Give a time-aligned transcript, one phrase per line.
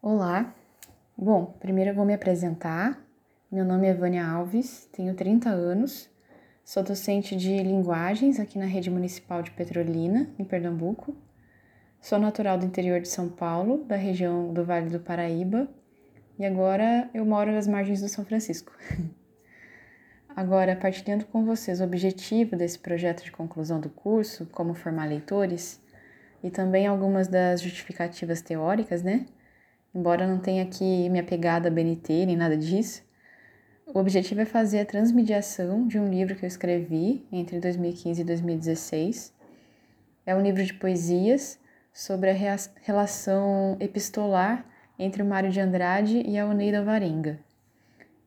[0.00, 0.54] Olá.
[1.16, 3.04] Bom, primeiro eu vou me apresentar.
[3.50, 6.08] Meu nome é Vânia Alves, tenho 30 anos,
[6.64, 11.16] sou docente de linguagens aqui na Rede Municipal de Petrolina, em Pernambuco.
[12.00, 15.68] Sou natural do interior de São Paulo, da região do Vale do Paraíba,
[16.38, 18.72] e agora eu moro nas margens do São Francisco.
[20.28, 25.82] Agora, partilhando com vocês o objetivo desse projeto de conclusão do curso, como formar leitores,
[26.40, 29.26] e também algumas das justificativas teóricas, né?
[29.98, 33.02] Embora não tenha aqui minha pegada BNT nem nada disso.
[33.84, 38.24] O objetivo é fazer a transmediação de um livro que eu escrevi entre 2015 e
[38.24, 39.34] 2016.
[40.24, 41.58] É um livro de poesias
[41.92, 44.64] sobre a relação epistolar
[44.98, 47.40] entre o Mário de Andrade e a Oneida Varenga.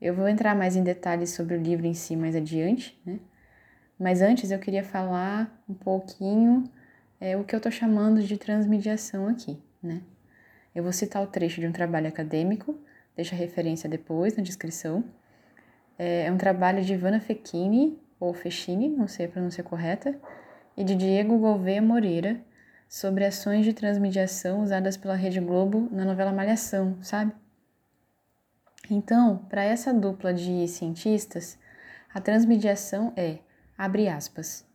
[0.00, 3.20] Eu vou entrar mais em detalhes sobre o livro em si mais adiante, né?
[3.98, 6.64] Mas antes eu queria falar um pouquinho
[7.18, 10.02] é, o que eu estou chamando de transmediação aqui, né?
[10.74, 12.76] Eu vou citar o trecho de um trabalho acadêmico,
[13.14, 15.04] deixa a referência depois na descrição.
[15.98, 20.18] É, é um trabalho de Ivana Fechini, ou Fechini, não sei a pronúncia correta,
[20.76, 22.40] e de Diego Gouveia Moreira,
[22.88, 27.32] sobre ações de transmediação usadas pela Rede Globo na novela Malhação, sabe?
[28.90, 31.58] Então, para essa dupla de cientistas,
[32.12, 33.38] a transmediação é,
[33.78, 34.66] abre aspas,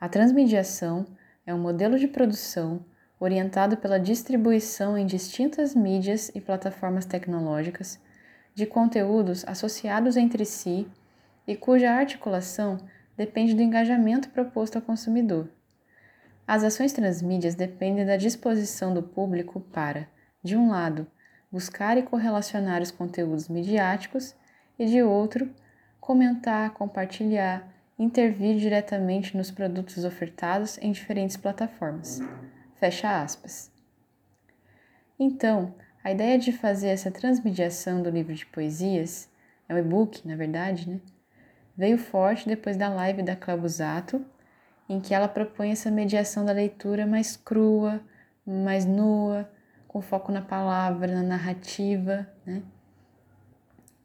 [0.00, 1.06] a transmediação
[1.44, 2.84] é um modelo de produção
[3.20, 8.00] orientado pela distribuição em distintas mídias e plataformas tecnológicas
[8.54, 10.88] de conteúdos associados entre si
[11.46, 12.78] e cuja articulação
[13.16, 15.48] depende do engajamento proposto ao consumidor.
[16.46, 20.08] As ações transmídias dependem da disposição do público para,
[20.42, 21.06] de um lado,
[21.52, 24.34] buscar e correlacionar os conteúdos midiáticos
[24.78, 25.48] e, de outro,
[26.00, 32.20] comentar, compartilhar, intervir diretamente nos produtos ofertados em diferentes plataformas.
[32.80, 33.70] Fecha aspas.
[35.18, 39.28] Então, a ideia de fazer essa transmediação do livro de poesias,
[39.68, 40.98] é um e-book, na verdade, né?
[41.76, 44.24] Veio forte depois da live da Claubusato,
[44.88, 48.00] em que ela propõe essa mediação da leitura mais crua,
[48.46, 49.46] mais nua,
[49.86, 52.62] com foco na palavra, na narrativa, né?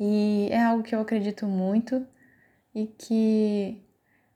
[0.00, 2.04] E é algo que eu acredito muito
[2.74, 3.80] e que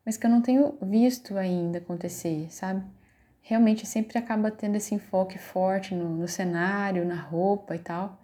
[0.07, 2.98] mas que eu não tenho visto ainda acontecer, sabe?
[3.43, 8.21] Realmente sempre acaba tendo esse enfoque forte no, no cenário, na roupa e tal.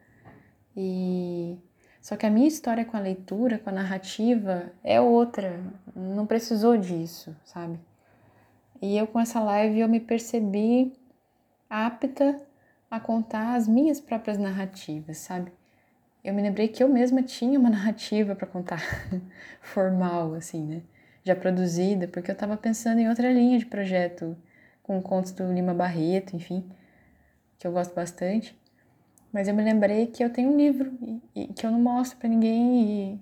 [0.76, 1.58] E
[2.00, 5.58] só que a minha história com a leitura, com a narrativa é outra,
[5.96, 7.78] não precisou disso, sabe?
[8.82, 10.92] E eu com essa live eu me percebi
[11.70, 12.38] apta
[12.90, 15.50] a contar as minhas próprias narrativas, sabe?
[16.22, 18.82] Eu me lembrei que eu mesma tinha uma narrativa para contar,
[19.62, 20.82] formal assim, né?
[21.24, 24.36] Já produzida, porque eu estava pensando em outra linha de projeto
[24.84, 26.70] com contos do Lima Barreto, enfim,
[27.58, 28.56] que eu gosto bastante.
[29.32, 32.18] Mas eu me lembrei que eu tenho um livro e, e que eu não mostro
[32.18, 33.18] para ninguém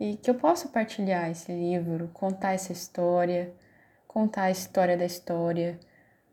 [0.00, 3.52] e, e que eu posso partilhar esse livro, contar essa história,
[4.06, 5.78] contar a história da história,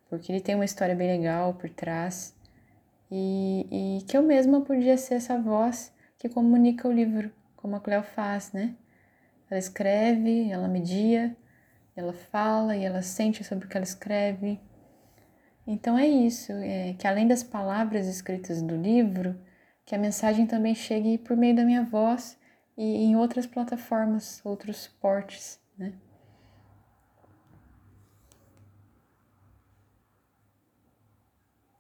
[0.10, 2.34] porque ele tem uma história bem legal por trás.
[3.12, 7.80] E, e que eu mesma podia ser essa voz que comunica o livro, como a
[7.80, 8.76] Cleo faz, né?
[9.50, 11.36] Ela escreve, ela media,
[11.96, 14.60] ela fala e ela sente sobre o que ela escreve.
[15.66, 19.36] Então é isso, é que além das palavras escritas do livro,
[19.86, 22.38] que a mensagem também chegue por meio da minha voz
[22.78, 25.94] e em outras plataformas, outros suportes, né?